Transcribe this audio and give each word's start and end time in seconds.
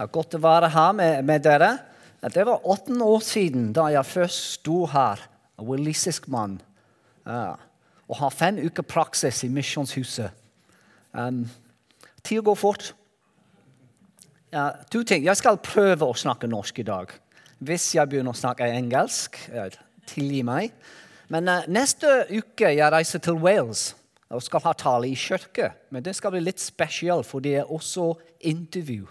Er 0.00 0.08
godt 0.08 0.38
å 0.38 0.40
være 0.40 0.70
her 0.72 0.92
med, 0.96 1.24
med 1.28 1.42
dere. 1.44 1.74
Det 2.32 2.44
var 2.48 2.64
åtte 2.68 2.94
år 3.04 3.24
siden 3.24 3.72
da 3.76 3.90
jeg 3.92 4.08
først 4.08 4.54
sto 4.54 4.84
her, 4.88 5.20
walisisk 5.60 6.28
mann, 6.32 6.54
uh, 7.28 7.52
og 8.08 8.16
har 8.22 8.32
fem 8.32 8.62
uker 8.64 8.84
praksis 8.88 9.42
i 9.44 9.50
Misjonshuset. 9.52 10.32
Um, 11.12 11.42
Tida 12.24 12.44
går 12.46 12.56
fort. 12.56 12.94
Ja, 14.52 14.70
to 14.92 15.04
ting. 15.04 15.24
Jeg 15.28 15.36
skal 15.36 15.60
prøve 15.60 16.08
å 16.08 16.16
snakke 16.16 16.48
norsk 16.48 16.80
i 16.80 16.88
dag. 16.88 17.12
Hvis 17.60 17.92
jeg 17.94 18.08
begynner 18.08 18.32
å 18.32 18.40
snakke 18.40 18.72
engelsk, 18.72 19.36
tilgi 20.08 20.42
meg. 20.48 20.72
Men 21.28 21.48
uh, 21.48 21.68
neste 21.68 22.24
uke 22.32 22.72
jeg 22.72 22.92
reiser 22.96 23.20
til 23.20 23.36
Wales 23.40 23.90
og 24.32 24.40
skal 24.46 24.64
ha 24.64 24.76
tale 24.78 25.12
i 25.12 25.16
kirke. 25.18 25.74
Men 25.92 26.08
det 26.08 26.16
skal 26.16 26.32
bli 26.32 26.46
litt 26.48 26.62
spesielt, 26.62 27.28
for 27.28 27.44
det 27.44 27.58
er 27.60 27.72
også 27.72 28.14
intervju. 28.48 29.10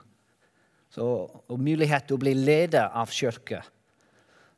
Så, 1.00 1.12
og 1.32 1.60
mulighet 1.64 2.10
til 2.10 2.18
å 2.18 2.20
bli 2.20 2.34
leder 2.36 2.90
av 2.92 3.12
kirke. 3.14 3.62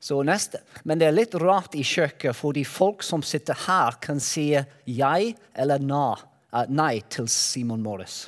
Men 0.02 0.98
det 0.98 1.05
er 1.05 1.13
litt 1.13 1.35
rart 1.38 1.75
i 1.77 1.84
kirke, 1.85 2.34
fordi 2.34 2.63
folk 2.65 3.03
som 3.05 3.21
sitter 3.21 3.59
her, 3.67 3.99
kan 4.02 4.17
si 4.17 4.48
jeg 4.49 5.35
eller 5.53 5.84
na, 5.85 6.15
uh, 6.49 6.65
nei 6.65 7.03
til 7.13 7.29
Simon 7.29 7.84
Morris. 7.85 8.23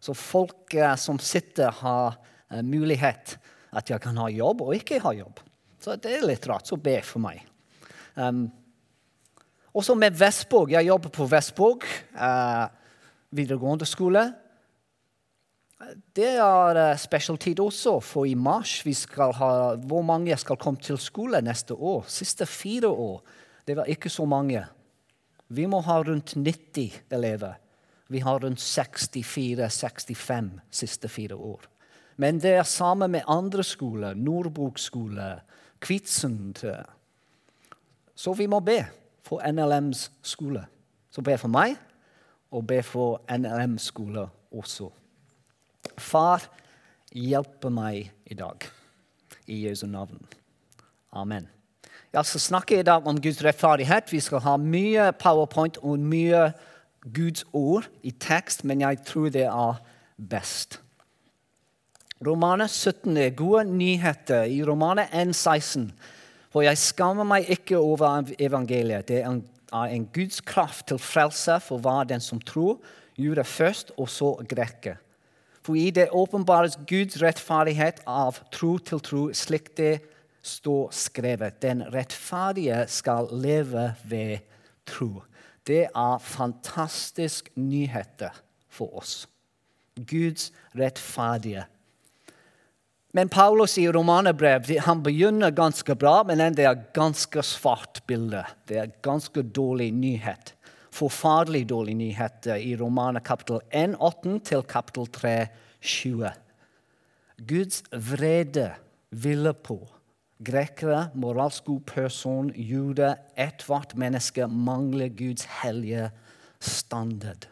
Så 0.00 0.16
folk 0.16 0.72
uh, 0.78 0.94
som 0.96 1.20
sitter, 1.20 1.68
har 1.82 2.16
uh, 2.16 2.62
mulighet 2.64 3.36
at 3.76 3.92
jeg 3.92 4.00
kan 4.00 4.16
ha 4.16 4.30
jobb 4.32 4.64
og 4.64 4.72
ikke 4.78 5.02
ha 5.04 5.12
jobb. 5.18 5.44
Så 5.84 5.98
det 6.00 6.16
er 6.16 6.24
litt 6.24 6.48
rart. 6.48 6.64
Så 6.64 6.80
be 6.80 6.96
for 7.04 7.20
meg. 7.20 7.44
Um, 8.16 8.46
også 9.76 9.92
med 9.94 10.16
Vestborg. 10.16 10.72
Jeg 10.72 10.88
jobber 10.88 11.12
på 11.12 11.28
Vestborg 11.28 11.84
videregående 13.28 13.84
skole. 13.86 14.24
Det 16.16 16.32
er 16.42 16.96
spesialtid 16.98 17.60
også, 17.62 18.00
for 18.02 18.26
i 18.26 18.34
mars 18.34 18.80
vi 18.86 18.92
skal 18.98 19.32
ha 19.38 19.50
Hvor 19.78 20.02
mange 20.02 20.36
skal 20.36 20.58
komme 20.58 20.80
til 20.82 20.98
skole 20.98 21.40
neste 21.42 21.74
år? 21.74 22.04
Siste 22.08 22.46
fire 22.46 22.88
år. 22.88 23.22
Det 23.66 23.76
var 23.76 23.84
ikke 23.84 24.10
så 24.10 24.24
mange. 24.24 24.64
Vi 25.48 25.66
må 25.66 25.80
ha 25.80 26.02
rundt 26.02 26.34
90 26.34 27.02
elever. 27.10 27.54
Vi 28.08 28.18
har 28.18 28.38
rundt 28.42 28.58
64-65 28.58 30.50
siste 30.70 31.08
fire 31.08 31.36
år. 31.36 31.60
Men 32.16 32.40
det 32.40 32.50
er 32.50 32.62
sammen 32.62 33.10
med 33.10 33.20
andre 33.28 33.62
skoler. 33.62 34.14
Nordbok 34.14 34.78
skole, 34.78 35.40
Kvitsund. 35.80 36.56
Så 38.14 38.32
vi 38.32 38.46
må 38.46 38.60
be 38.60 38.86
for 39.22 39.44
NLMs 39.52 40.10
skole. 40.22 40.66
Så 41.10 41.22
be 41.22 41.38
for 41.38 41.48
meg, 41.48 41.76
og 42.50 42.66
be 42.66 42.82
for 42.82 43.22
NLM 43.30 43.78
skole 43.78 44.26
også. 44.50 44.90
Far, 45.98 46.46
hjelpe 47.12 47.70
meg 47.72 48.10
i 48.26 48.36
dag. 48.38 48.64
I 49.48 49.64
Jesu 49.66 49.86
navn. 49.86 50.20
Amen. 51.12 51.48
Jeg 52.12 52.24
skal 52.24 52.40
snakke 52.40 52.78
i 52.78 52.84
dag 52.86 53.06
om 53.06 53.20
Guds 53.20 53.40
rettferdighet. 53.44 54.12
Vi 54.12 54.20
skal 54.20 54.40
ha 54.44 54.56
mye 54.56 55.10
powerpoint 55.20 55.76
og 55.84 56.00
mye 56.00 56.50
Guds 57.04 57.44
ord 57.52 57.88
i 58.02 58.10
tekst, 58.10 58.64
men 58.64 58.80
jeg 58.80 59.02
tror 59.06 59.28
det 59.32 59.44
er 59.48 59.80
best. 60.16 60.80
Romane 62.26 62.66
17 62.68 63.16
er 63.16 63.36
gode 63.36 63.64
nyheter. 63.70 64.48
I 64.50 64.62
Romane 64.66 65.04
1,16 65.12 65.90
For 66.50 66.64
jeg 66.64 66.80
skammer 66.80 67.28
meg 67.28 67.50
ikke 67.52 67.78
over 67.78 68.32
evangeliet. 68.40 69.08
Det 69.08 69.20
er 69.22 69.28
en, 69.28 70.08
Guds 70.14 70.40
kraft 70.40 70.88
til 70.88 70.98
frelse 70.98 71.60
for 71.60 71.78
hver 71.78 72.08
den 72.08 72.24
som 72.24 72.40
tror, 72.40 72.78
gjorde 73.18 73.44
først, 73.44 73.92
og 73.98 74.08
så 74.08 74.32
greker. 74.48 74.96
For 75.68 75.76
i 75.76 75.90
det 75.92 76.06
åpenbares 76.16 76.78
Guds 76.88 77.18
rettferdighet 77.20 77.98
av 78.08 78.38
tro 78.56 78.78
til 78.80 79.02
tro, 79.04 79.26
slik 79.36 79.74
det 79.76 79.98
står 80.40 80.94
skrevet. 80.96 81.58
Den 81.60 81.82
rettferdige 81.92 82.86
skal 82.88 83.28
leve 83.36 83.90
ved 84.08 84.38
tro. 84.88 85.26
Det 85.68 85.82
er 85.92 86.24
fantastiske 86.24 87.52
nyheter 87.60 88.32
for 88.72 88.96
oss. 88.96 89.26
Guds 90.00 90.54
rettferdige. 90.72 91.66
Men 93.12 93.28
Paulus 93.28 93.76
i 93.76 93.90
romanebrev 93.92 94.72
han 94.86 95.04
begynner 95.04 95.52
ganske 95.52 95.92
bra, 96.00 96.22
men 96.24 96.56
det 96.56 96.64
er 96.64 96.86
ganske 96.96 97.44
svart 97.44 98.00
bilde. 98.08 98.46
Det 98.64 98.80
er 98.80 98.96
ganske 99.04 99.44
dårlig 99.44 99.92
nyhet 99.92 100.54
forferdelig 100.98 101.66
dårlig 101.70 101.96
nyhet 101.98 102.48
i 102.58 102.74
romanen 102.78 103.22
kapittel 103.24 103.60
1, 103.70 103.96
8 104.00 104.38
til 104.50 104.64
kapittel 104.68 105.08
3, 105.14 105.34
20. 105.80 106.32
Guds 107.48 107.82
vrede 107.92 108.72
ville 109.10 109.52
på 109.54 109.78
grekere, 110.44 111.08
moralsk 111.14 111.64
god 111.64 111.80
person, 111.86 112.50
jude, 112.54 113.16
ethvert 113.36 113.96
menneske 113.98 114.46
mangler 114.46 115.08
Guds 115.08 115.46
hellige 115.62 116.10
standard. 116.60 117.48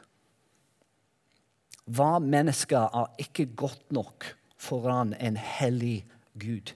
Hva 1.86 2.18
mennesker 2.18 2.90
er 2.98 3.22
ikke 3.22 3.46
godt 3.56 3.92
nok 3.94 4.26
foran 4.58 5.14
en 5.20 5.36
hellig 5.36 6.06
Gud. 6.38 6.74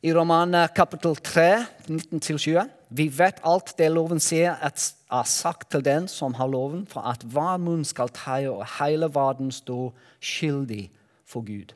I 0.00 0.12
romanen 0.16 0.68
kapittel 0.72 1.16
3, 1.16 1.64
19-20 1.90 2.70
vi 2.96 3.06
vet 3.12 3.42
alt 3.46 3.74
det 3.78 3.90
loven 3.92 4.20
sier 4.22 4.56
er 5.10 5.26
sagt 5.26 5.70
til 5.70 5.82
den 5.84 6.08
som 6.08 6.34
har 6.38 6.50
loven, 6.50 6.86
for 6.86 7.04
at 7.10 7.24
hver 7.26 7.58
munn 7.62 7.84
skal 7.84 8.12
teie 8.14 8.50
og 8.50 8.66
hele 8.78 9.10
verden 9.14 9.50
stå 9.52 9.90
skyldig 10.20 10.88
for 11.26 11.46
Gud. 11.46 11.74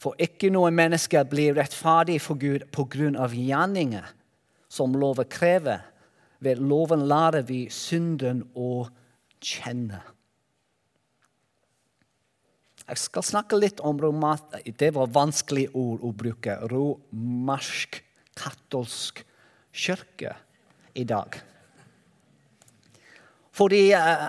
For 0.00 0.16
ikke 0.20 0.48
noe 0.52 0.70
menneske 0.72 1.20
blir 1.28 1.56
rettferdig 1.58 2.20
for 2.24 2.40
Gud 2.40 2.64
av 3.20 3.34
gjerninger 3.36 4.06
som 4.70 4.94
loven 4.96 5.28
krever. 5.28 5.84
Ved 6.40 6.56
loven 6.56 7.04
lærer 7.08 7.44
vi 7.44 7.66
synden 7.68 8.46
å 8.56 8.86
kjenne. 9.44 10.00
Jeg 12.90 12.98
skal 12.98 13.22
snakke 13.22 13.58
litt 13.60 13.82
om 13.86 14.00
romat. 14.02 14.56
Det 14.64 14.88
var 14.96 15.12
vanskelig 15.12 15.68
ord 15.76 16.00
å 16.02 16.14
bruke. 16.16 16.56
Romersk, 16.72 18.00
katolsk 18.34 19.20
kirke 19.70 20.32
i 20.98 21.04
dag. 21.04 21.36
Fordi 23.52 23.90
eh, 23.92 24.26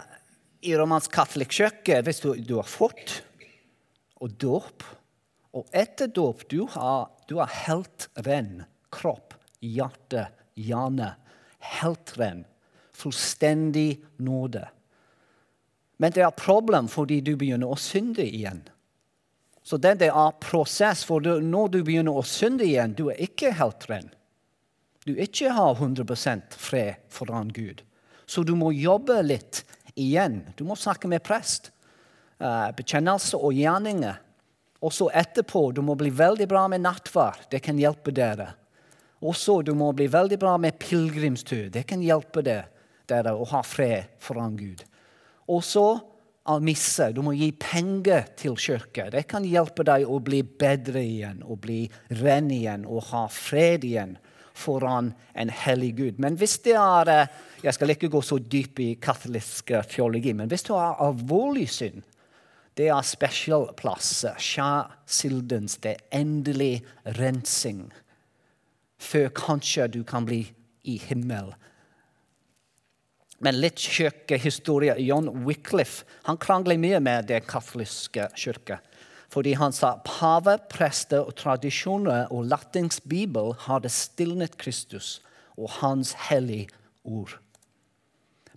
i 0.61 0.75
romansk 0.77 1.13
katolikk 1.13 1.53
kirke, 1.53 2.01
hvis 2.05 2.21
du, 2.23 2.33
du, 2.35 2.55
har 2.59 2.69
fått 2.69 3.21
og 4.21 4.33
dåp 4.37 4.83
Og 5.57 5.67
etter 5.75 6.07
dåp 6.07 6.45
du 6.49 6.61
har 6.69 7.09
du 7.27 7.37
har 7.39 7.49
helt 7.65 8.05
ren 8.23 8.63
kropp, 8.91 9.33
hjerte, 9.59 10.29
hjerne. 10.55 11.13
Helt 11.59 12.13
ren. 12.19 12.45
Fullstendig 12.95 14.01
nåde. 14.17 14.63
Men 15.97 16.11
det 16.15 16.23
er 16.23 16.35
problem 16.35 16.87
fordi 16.91 17.21
du 17.23 17.33
begynner 17.39 17.71
å 17.71 17.79
synde 17.79 18.23
igjen. 18.23 18.63
Så 19.63 19.77
det 19.79 20.01
er 20.07 20.39
prosess, 20.43 21.03
for 21.07 21.19
når 21.23 21.75
du 21.75 21.79
begynner 21.83 22.15
å 22.19 22.23
synde 22.27 22.65
igjen, 22.67 22.95
du 22.97 23.09
er 23.11 23.19
ikke 23.23 23.53
helt 23.59 23.87
ren 23.91 24.09
du 25.03 25.15
ikke 25.17 25.49
har 25.49 25.75
100% 25.75 26.57
fred 26.57 26.95
foran 27.09 27.49
Gud. 27.53 27.81
Så 28.31 28.45
du 28.47 28.53
må 28.55 28.71
jobbe 28.71 29.17
litt 29.25 29.65
igjen. 29.99 30.39
Du 30.55 30.63
må 30.67 30.77
snakke 30.79 31.09
med 31.11 31.23
prest. 31.25 31.73
Uh, 32.39 32.71
bekjennelse 32.77 33.37
og 33.37 33.57
gjerninger. 33.57 34.21
Og 34.81 34.93
så 34.95 35.09
etterpå 35.13 35.67
du 35.75 35.83
må 35.85 35.97
bli 35.99 36.09
veldig 36.15 36.47
bra 36.49 36.63
med 36.71 36.85
nattverd. 36.85 37.49
Det 37.51 37.59
kan 37.65 37.79
hjelpe 37.79 38.13
dere. 38.15 38.53
Og 39.21 39.35
så 39.37 39.59
du 39.61 39.75
må 39.77 39.91
bli 39.93 40.07
veldig 40.09 40.39
bra 40.41 40.55
med 40.57 40.79
pilegrimstur. 40.81 41.67
Det 41.73 41.83
kan 41.89 42.01
hjelpe 42.01 42.41
dere 42.45 43.35
å 43.35 43.45
ha 43.51 43.61
fred 43.67 44.15
foran 44.23 44.55
Gud. 44.57 44.81
Og 45.51 45.61
så 45.67 45.85
almisse. 46.49 47.11
Du 47.13 47.21
må 47.25 47.35
gi 47.37 47.51
penger 47.53 48.31
til 48.39 48.55
kirka. 48.57 49.09
Det 49.13 49.27
kan 49.29 49.45
hjelpe 49.45 49.85
deg 49.85 50.07
å 50.09 50.17
bli 50.23 50.41
bedre 50.41 51.03
igjen, 51.03 51.43
å 51.45 51.57
bli 51.59 51.83
ren 52.21 52.49
igjen 52.53 52.87
og 52.87 53.11
ha 53.11 53.27
fred 53.31 53.85
igjen 53.85 54.15
foran 54.53 55.13
en 55.33 55.49
hellig 55.49 55.95
Gud. 55.97 56.19
Men 56.19 56.37
hvis 56.39 56.57
det 56.65 56.75
er 56.79 57.09
eh, 57.09 57.39
Jeg 57.61 57.73
skal 57.73 57.93
ikke 57.93 58.09
gå 58.09 58.21
så 58.25 58.39
dypt 58.41 58.79
i 58.81 58.95
katolisk 58.97 59.69
eh, 59.69 59.83
teologi, 59.85 60.33
men 60.33 60.49
hvis 60.49 60.63
det 60.65 60.73
er 60.73 61.03
alvorlig 61.05 61.67
synd, 61.69 62.01
det 62.73 62.87
er 62.89 63.05
spesiell 63.05 63.67
plass. 63.77 64.23
Skjærsildens, 64.41 65.77
det 65.83 65.91
er 65.91 66.21
endelig 66.21 66.81
rensing. 67.19 67.91
Før 68.97 69.29
kanskje 69.29 69.87
du 69.93 70.03
kan 70.03 70.25
bli 70.25 70.47
i 70.89 70.97
himmel. 70.97 71.53
Men 73.41 73.57
litt 73.57 73.81
kirkehistorie. 73.81 74.95
John 75.01 75.29
Wycliffe 75.45 76.05
han 76.27 76.37
krangler 76.41 76.77
mye 76.81 76.99
med 77.01 77.29
den 77.31 77.45
katoliske 77.45 78.27
kirke. 78.37 78.77
Fordi 79.31 79.53
han 79.55 79.71
sa 79.71 79.95
pave, 80.03 80.57
prester 80.71 81.23
og 81.23 81.37
tradisjoner 81.39 82.31
og 82.35 82.49
latinsk 82.51 83.05
bibel 83.07 83.53
hadde 83.67 83.91
stilnet 83.91 84.57
Kristus 84.59 85.21
og 85.55 85.71
hans 85.79 86.13
hellige 86.27 86.67
ord. 87.07 87.37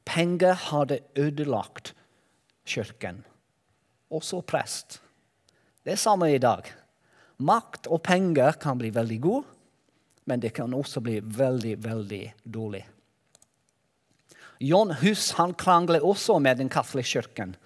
Penger 0.05 0.59
hadde 0.69 0.99
ødelagt 1.17 1.95
kirken. 2.67 3.23
Også 4.11 4.43
prest. 4.47 4.99
Det 5.85 5.95
er 5.95 6.01
samme 6.01 6.33
i 6.35 6.43
dag. 6.43 6.67
Makt 7.39 7.87
og 7.87 8.03
penger 8.03 8.57
kan 8.61 8.79
bli 8.79 8.91
veldig 8.95 9.21
god, 9.21 9.45
men 10.27 10.43
det 10.43 10.55
kan 10.57 10.75
også 10.75 11.03
bli 11.05 11.19
veldig, 11.23 11.77
veldig 11.85 12.25
dårlig. 12.45 12.83
John 14.61 14.95
Hus 15.03 15.33
han 15.39 15.55
krangler 15.55 16.05
også 16.05 16.39
med 16.39 16.59
den 16.59 16.71
katolske 16.73 17.19
kirken. 17.19 17.57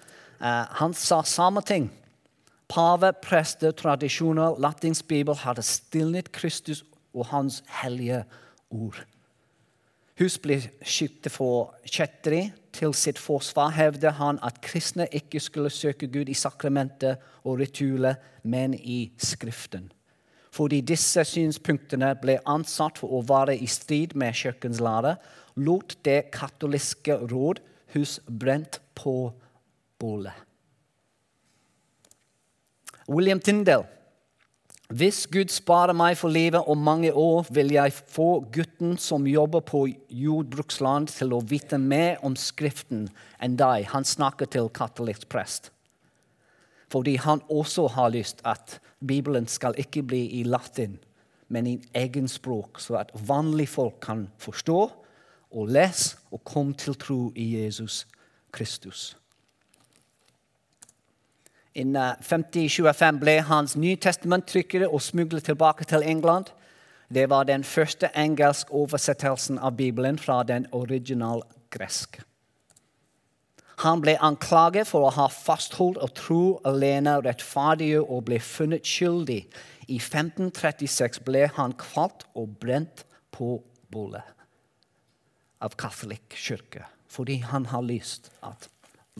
Uh, 0.40 0.66
han 0.80 0.94
sa 0.94 1.22
samme 1.22 1.62
ting. 1.62 1.90
Pave, 2.68 3.12
prester, 3.22 3.72
tradisjoner, 3.72 4.58
latinsk 4.60 5.08
bibel 5.08 5.36
hadde 5.40 5.64
stilnet 5.64 6.32
Kristus 6.32 6.84
og 7.16 7.30
hans 7.32 7.62
hellige 7.80 8.24
ord. 8.70 9.00
Hus 10.18 10.34
ble 10.42 10.58
skytet 10.82 11.30
for 11.32 11.76
kjetteri. 11.86 12.48
Til 12.74 12.92
sitt 12.94 13.18
forsvar 13.18 13.72
hevder 13.74 14.12
han 14.18 14.38
at 14.44 14.60
kristne 14.62 15.08
ikke 15.14 15.40
skulle 15.42 15.70
søke 15.72 16.06
Gud 16.10 16.28
i 16.30 16.36
sakramentet 16.36 17.22
og 17.42 17.58
ritualet, 17.58 18.18
men 18.42 18.74
i 18.74 19.10
Skriften. 19.18 19.88
Fordi 20.54 20.80
disse 20.86 21.24
synspunktene 21.26 22.12
ble 22.20 22.38
ansatt 22.46 23.00
for 23.00 23.18
å 23.18 23.24
være 23.26 23.56
i 23.58 23.66
strid 23.70 24.14
med 24.18 24.36
kirkens 24.38 24.82
lære, 24.82 25.16
lot 25.58 25.96
det 26.06 26.30
katoliske 26.34 27.18
råd 27.30 27.62
hus 27.94 28.18
brent 28.26 28.80
på 28.98 29.32
bålet. 29.98 30.47
William 33.08 33.40
Tyndale. 33.40 33.86
Hvis 34.88 35.26
Gud 35.28 35.48
sparer 35.52 35.92
meg 35.96 36.14
for 36.16 36.32
livet 36.32 36.64
om 36.68 36.80
mange 36.80 37.08
år, 37.12 37.46
vil 37.52 37.72
jeg 37.72 37.92
få 37.92 38.40
gutten 38.52 38.98
som 39.00 39.26
jobber 39.28 39.60
på 39.64 39.82
jordbruksland, 40.08 41.08
til 41.12 41.32
å 41.36 41.42
vite 41.44 41.76
mer 41.80 42.20
om 42.24 42.36
Skriften 42.36 43.06
enn 43.40 43.56
deg. 43.60 43.86
Han 43.92 44.04
snakker 44.04 44.48
til 44.48 44.68
katolisk 44.72 45.28
prest. 45.28 45.70
Fordi 46.92 47.16
han 47.20 47.40
også 47.52 47.86
har 47.96 48.12
lyst 48.12 48.40
at 48.48 48.78
Bibelen 49.04 49.48
skal 49.48 49.76
ikke 49.76 50.02
bli 50.08 50.22
i 50.40 50.42
latin, 50.44 50.98
men 51.48 51.66
i 51.68 51.76
egen 51.96 52.28
språk, 52.28 52.80
så 52.80 53.00
at 53.00 53.12
vanlige 53.28 53.72
folk 53.72 54.00
kan 54.04 54.26
forstå 54.40 54.80
og 55.52 55.72
lese 55.72 56.16
og 56.32 56.44
komme 56.44 56.76
til 56.76 56.96
tro 56.96 57.22
i 57.36 57.54
Jesus 57.60 58.06
Kristus. 58.52 59.14
I 61.78 61.84
5025 61.84 63.20
ble 63.22 63.36
hans 63.46 63.76
Nytestamenttrykkere 63.78 64.88
og 64.88 65.02
smuglet 65.02 65.46
tilbake 65.46 65.86
til 65.86 66.02
England. 66.02 66.50
Det 67.08 67.28
var 67.30 67.46
den 67.46 67.64
første 67.64 68.10
engelske 68.18 68.72
oversettelsen 68.74 69.60
av 69.62 69.76
Bibelen 69.78 70.18
fra 70.18 70.42
den 70.42 70.66
original 70.72 71.44
gresk. 71.70 72.18
Han 73.84 74.02
ble 74.02 74.16
anklaget 74.18 74.88
for 74.90 75.06
å 75.06 75.14
ha 75.14 75.28
fastholdt 75.30 76.00
og 76.02 76.14
tro 76.18 76.42
alene 76.66 77.14
rettferdige 77.22 78.00
og 78.02 78.24
ble 78.26 78.40
funnet 78.42 78.82
skyldig. 78.82 79.44
I 79.86 80.00
1536 80.00 81.22
ble 81.24 81.46
han 81.54 81.76
kvalt 81.78 82.26
og 82.34 82.58
brent 82.58 83.06
på 83.30 83.60
bålet 83.94 84.34
av 85.62 85.78
katolikk 85.78 86.34
kirke 86.34 86.86
fordi 87.08 87.38
han 87.40 87.70
har 87.70 87.86
lyst 87.86 88.28
at 88.44 88.66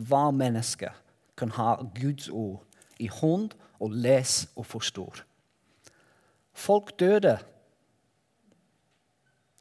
hva 0.09 0.27
menneske 0.35 0.91
kan 1.39 1.53
ha 1.55 1.77
Guds 1.95 2.27
ord 2.29 2.65
i 2.99 3.07
hånd 3.07 3.53
og 3.79 3.95
lese 3.95 4.49
og 4.59 4.67
forstå. 4.67 5.07
Folk 6.53 6.93
døde 6.99 7.37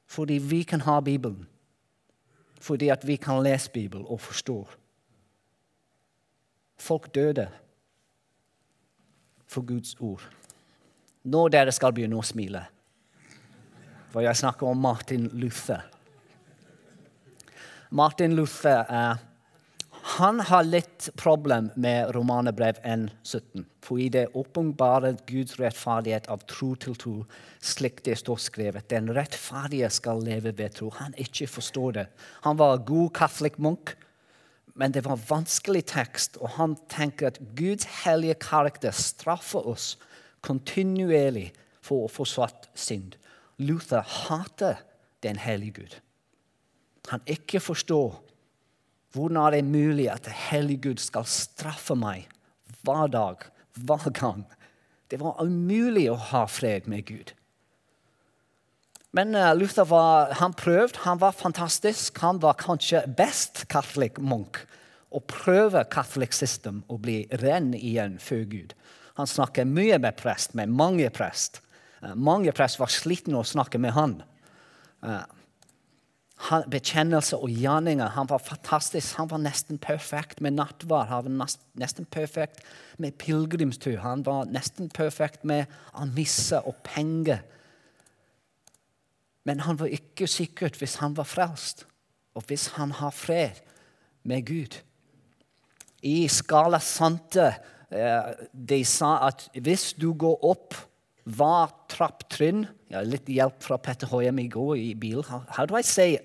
fordi 0.09 0.39
vi 0.41 0.63
kan 0.63 0.81
ha 0.81 1.01
Bibelen. 1.05 1.47
Fordi 2.61 2.89
at 2.89 3.07
vi 3.07 3.17
kan 3.17 3.43
lese 3.45 3.71
Bibelen 3.71 4.07
og 4.09 4.21
forstå. 4.21 4.69
Folk 6.79 7.15
døde 7.15 7.49
for 9.47 9.63
Guds 9.67 9.95
ord. 10.01 10.23
Nå 11.25 11.49
dere 11.53 11.73
skal 11.75 11.93
begynne 11.93 12.17
å 12.17 12.25
smile, 12.25 12.63
for 14.09 14.25
jeg 14.25 14.39
snakker 14.39 14.71
om 14.71 14.79
Martin 14.81 15.27
Luther. 15.37 15.83
Martin 17.91 18.37
Luther 18.37 18.87
er 18.89 19.19
han 20.09 20.41
har 20.41 20.65
litt 20.65 21.11
problem 21.21 21.67
med 21.77 22.15
romanebrev 22.17 22.79
N17, 22.81 23.65
fordi 23.85 24.07
det 24.15 24.23
åpenbarer 24.33 25.19
Guds 25.29 25.59
rettferdighet 25.61 26.31
av 26.33 26.47
tro 26.49 26.71
til 26.81 26.97
tro, 26.97 27.15
slik 27.61 28.01
det 28.07 28.15
står 28.17 28.39
skrevet. 28.41 28.87
Den 28.89 29.11
rettferdige 29.13 29.91
skal 29.93 30.23
leve 30.25 30.55
ved 30.57 30.79
tro. 30.79 30.89
Han 30.97 31.13
ikke 31.21 31.49
forstår 31.53 31.97
det. 31.99 32.07
Han 32.47 32.57
var 32.57 32.81
god 32.89 33.13
katolikk 33.19 33.59
munk, 33.61 33.93
men 34.81 34.95
det 34.97 35.03
var 35.05 35.21
vanskelig 35.29 35.85
tekst, 35.93 36.39
og 36.41 36.57
han 36.57 36.79
tenker 36.89 37.29
at 37.29 37.41
Guds 37.59 37.85
hellige 38.07 38.39
karakter 38.41 38.97
straffer 38.97 39.69
oss 39.69 39.97
kontinuerlig 40.47 41.51
for 41.85 42.07
å 42.07 42.13
få 42.13 42.25
svart 42.29 42.71
synd. 42.79 43.19
Luther 43.61 44.07
hater 44.25 44.81
den 45.27 45.37
hellige 45.43 45.83
Gud. 45.83 45.99
Han 47.13 47.21
ikke 47.29 47.61
forstår 47.61 48.17
hvordan 49.15 49.41
er 49.41 49.57
det 49.57 49.65
mulig 49.65 50.09
at 50.13 50.29
hellige 50.51 50.91
Gud 50.91 51.03
skal 51.03 51.27
straffe 51.29 51.97
meg 51.97 52.29
hver 52.85 53.09
dag, 53.13 53.43
hver 53.77 54.11
gang? 54.13 54.45
Det 55.09 55.21
var 55.21 55.41
umulig 55.41 56.09
å 56.13 56.19
ha 56.31 56.45
fred 56.51 56.89
med 56.91 57.07
Gud. 57.09 57.33
Men 59.17 59.33
uh, 59.35 59.55
Luther 59.57 59.87
var, 59.89 60.35
han 60.37 60.53
prøvde. 60.53 61.01
Han 61.07 61.21
var 61.21 61.33
fantastisk. 61.33 62.19
Han 62.21 62.43
var 62.43 62.59
kanskje 62.61 63.07
best 63.17 63.65
katolikk 63.73 64.21
munk 64.21 64.61
å 65.09 65.23
prøve 65.25 65.87
katolikk 65.89 66.37
system 66.37 66.83
å 66.93 66.99
bli 67.01 67.23
ren 67.41 67.73
igjen 67.73 68.19
før 68.21 68.45
Gud. 68.51 68.77
Han 69.17 69.27
snakket 69.27 69.71
mye 69.73 69.97
med 69.99 70.19
prest, 70.21 70.53
med 70.53 70.69
mange 70.69 71.09
prest. 71.11 71.63
Uh, 72.05 72.13
mange 72.13 72.53
prest 72.53 72.77
var 72.83 72.93
slitne 72.93 73.41
å 73.41 73.49
snakke 73.49 73.81
med 73.81 73.97
han. 73.97 74.19
Uh, 76.39 76.63
bekjennelse 76.71 77.37
og 77.37 77.51
gjerninger. 77.51 78.15
Han 78.15 78.29
var 78.31 78.39
fantastisk. 78.39 79.17
Han 79.19 79.31
var 79.31 79.43
nesten 79.43 79.79
perfekt 79.79 80.41
med 80.41 80.55
nattverd. 80.55 81.11
Han 81.11 81.27
var 81.27 81.55
nesten 81.75 82.07
perfekt 82.07 82.63
med 82.99 83.19
pilegrimstur. 83.19 83.99
Han 84.05 84.25
var 84.27 84.47
nesten 84.47 84.89
perfekt 84.89 85.45
med 85.45 85.67
anisse 85.95 86.61
og 86.63 86.77
penger. 86.87 87.43
Men 89.49 89.65
han 89.65 89.79
var 89.81 89.91
ikke 89.93 90.29
sikkert 90.29 90.77
hvis 90.79 90.99
han 91.03 91.17
var 91.17 91.25
frelst, 91.25 91.87
og 92.37 92.45
hvis 92.47 92.69
han 92.77 92.93
har 92.93 93.11
fred 93.11 93.63
med 94.23 94.45
Gud. 94.47 94.77
I 96.05 96.29
Skala 96.31 96.79
Sante 96.85 97.49
eh, 97.91 98.35
de 98.53 98.83
sa 98.87 99.17
at 99.27 99.49
hvis 99.57 99.95
du 99.99 100.13
går 100.13 100.45
opp 100.47 100.77
hver 101.29 101.73
trapptrinn 101.91 102.67
ja, 102.89 103.03
Litt 103.05 103.29
hjelp 103.29 103.61
fra 103.65 103.77
Petter 103.83 104.09
Høyem 104.09 104.39
i 104.41 104.47
går 104.49 104.77
i 104.81 104.93
bil. 104.97 105.21
How, 105.29 105.67
do 105.69 105.77
I 105.77 105.83
say 105.85 106.17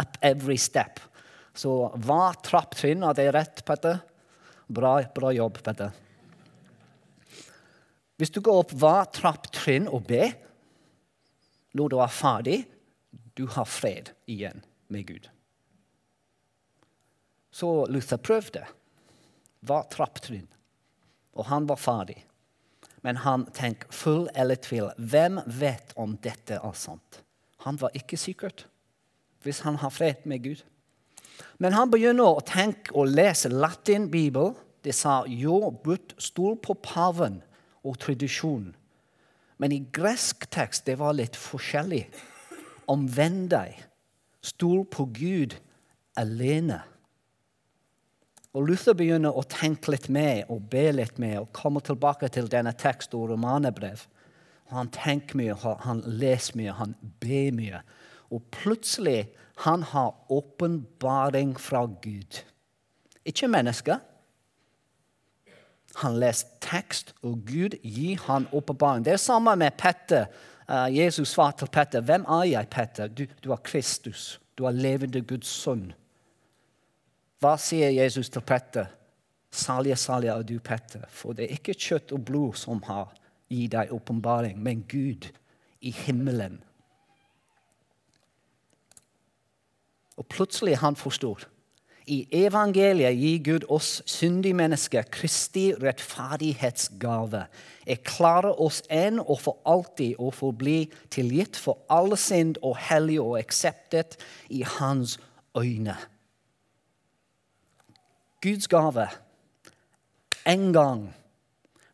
up 0.00 0.18
every 0.20 0.56
step? 0.58 1.00
Så 1.54 1.70
hver 2.02 2.40
trapptrinn, 2.42 3.04
er 3.06 3.14
det 3.14 3.28
rett, 3.34 3.62
Petter? 3.66 4.00
Bra, 4.66 4.96
bra 5.14 5.30
jobb, 5.34 5.60
Petter. 5.62 5.92
Hvis 8.18 8.30
du 8.30 8.40
går 8.44 8.62
opp 8.62 8.74
hver 8.78 9.08
trapptrinn 9.14 9.88
og 9.90 10.06
ber 10.08 10.34
når 11.74 11.90
du 11.90 11.96
er 12.02 12.14
ferdig, 12.14 12.58
du 13.34 13.46
har 13.50 13.66
fred 13.66 14.12
igjen 14.30 14.62
med 14.94 15.08
Gud. 15.08 15.26
Så 17.54 17.70
Luther 17.90 18.18
prøvde 18.18 18.62
hver 19.64 19.88
trapptrinn, 19.90 20.46
og 21.34 21.48
han 21.50 21.66
var 21.70 21.80
ferdig. 21.80 22.20
Men 23.04 23.20
han 23.22 23.44
tenkte 23.54 23.92
full 23.92 24.28
eller 24.34 24.58
tvil. 24.58 24.88
Hvem 24.96 25.40
vet 25.46 25.92
om 26.00 26.14
dette 26.24 26.56
er 26.56 26.78
sant? 26.78 27.20
Han 27.66 27.78
var 27.80 27.94
ikke 27.98 28.18
sikkert 28.20 28.66
hvis 29.44 29.62
han 29.64 29.78
har 29.82 29.92
fred 29.94 30.24
med 30.28 30.42
Gud. 30.44 30.62
Men 31.58 31.74
han 31.76 31.90
begynner 31.90 32.36
å 32.38 32.44
tenke 32.46 32.94
og 32.94 33.12
lese 33.12 33.50
latin-bibel. 33.52 34.54
Det 34.84 34.94
sa 34.94 35.22
jo, 35.30 35.70
but 35.84 36.14
stol 36.20 36.56
på 36.60 36.76
paven 36.84 37.40
og 37.84 37.98
tradisjonen. 38.02 38.74
Men 39.58 39.72
i 39.72 39.84
gresk 39.94 40.48
tekst 40.52 40.86
det 40.88 40.98
var 41.00 41.14
litt 41.16 41.36
forskjellig. 41.38 42.02
Omvend 42.90 43.46
deg. 43.54 43.78
Stol 44.44 44.82
på 44.90 45.06
Gud 45.14 45.54
alene. 46.20 46.82
Og 48.54 48.68
Luther 48.68 48.94
begynner 48.94 49.34
å 49.34 49.42
tenke 49.50 49.94
litt 49.94 50.10
mer 50.12 50.44
og 50.52 50.66
be 50.70 50.84
litt 50.94 51.16
mer 51.22 51.40
og 51.42 51.54
komme 51.56 51.82
tilbake 51.82 52.28
til 52.34 52.50
denne 52.50 52.74
tekst 52.78 53.14
og 53.18 53.32
romanebrev. 53.32 54.04
Han 54.74 54.90
tenker 54.94 55.38
mye, 55.38 55.56
han 55.84 56.02
leser 56.06 56.58
mye, 56.58 56.74
han 56.78 56.94
ber 57.22 57.50
mye. 57.54 57.80
Og 58.34 58.42
plutselig 58.54 59.28
han 59.64 59.84
har 59.86 60.14
åpenbaring 60.32 61.54
fra 61.60 61.84
Gud. 61.86 62.40
Ikke 63.24 63.48
mennesker. 63.48 64.00
Han 66.02 66.18
leser 66.18 66.48
tekst, 66.60 67.14
og 67.22 67.44
Gud 67.46 67.76
gir 67.82 68.18
han 68.26 68.48
åpenbaring. 68.52 69.04
Det 69.04 69.14
er 69.14 69.22
samme 69.22 69.54
med 69.56 69.76
Petter. 69.78 70.26
Uh, 70.68 70.88
Jesus 70.96 71.28
svarte 71.28 71.58
til 71.58 71.70
Petter, 71.70 72.00
'Hvem 72.00 72.24
er 72.24 72.44
jeg, 72.44 72.68
Petter?' 72.68 73.08
Du, 73.08 73.26
du 73.44 73.52
er 73.52 73.56
Kristus. 73.56 74.40
Du 74.58 74.64
er 74.64 74.70
levende 74.70 75.20
Guds 75.20 75.46
sønn. 75.46 75.92
Hva 77.38 77.56
sier 77.56 77.90
Jesus 77.90 78.28
til 78.28 78.40
Petter? 78.40 78.86
Salje, 79.50 79.96
salje 79.96 80.30
er 80.32 80.42
du, 80.42 80.58
Petter, 80.58 81.04
for 81.08 81.32
det 81.32 81.44
er 81.44 81.58
ikke 81.58 81.74
kjøtt 81.74 82.12
og 82.12 82.24
blod 82.24 82.54
som 82.58 82.82
har 82.82 83.12
gitt 83.50 83.72
deg 83.72 83.92
åpenbaring, 83.92 84.58
men 84.62 84.82
Gud 84.88 85.28
i 85.80 85.90
himmelen. 85.90 86.62
Og 90.16 90.26
plutselig 90.26 90.78
han 90.78 90.96
forstår. 90.96 91.46
I 92.06 92.26
evangeliet 92.44 93.16
gir 93.16 93.38
Gud 93.44 93.64
oss 93.72 94.02
syndige 94.06 94.54
mennesker 94.54 95.06
Kristi 95.08 95.70
rettferdighetsgave. 95.72 97.46
Klarer 98.04 98.60
oss 98.60 98.82
en 98.92 99.22
og 99.22 99.40
for 99.40 99.56
alltid 99.64 100.20
å 100.20 100.28
forbli 100.34 100.82
tilgitt 101.14 101.56
for 101.56 101.80
alle 101.88 102.18
synd 102.20 102.60
og 102.62 102.76
hellig 102.90 103.16
og 103.22 103.38
akseptet 103.40 104.18
i 104.52 104.60
Hans 104.76 105.16
øyne. 105.56 105.96
Guds 108.44 108.68
gave 108.68 109.08
en 110.44 110.72
gang. 110.72 111.14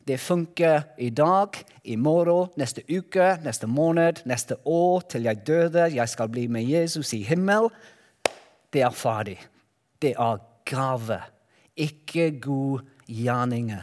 Det 0.08 0.20
funker 0.20 0.82
i 0.98 1.10
dag, 1.10 1.54
i 1.84 1.94
morgen, 1.96 2.50
neste 2.58 2.82
uke, 2.90 3.36
neste 3.44 3.66
måned, 3.66 4.24
neste 4.26 4.56
år, 4.66 5.00
til 5.00 5.22
jeg 5.22 5.46
døde. 5.46 5.86
Jeg 5.94 6.08
skal 6.08 6.28
bli 6.28 6.46
med 6.46 6.66
Jesus 6.66 7.12
i 7.12 7.22
himmel. 7.22 7.70
Det 8.72 8.84
er 8.86 8.94
ferdig. 8.94 9.38
Det 10.02 10.14
er 10.18 10.42
gave, 10.68 11.20
ikke 11.76 12.30
gode 12.40 12.84
gjerninger. 13.08 13.82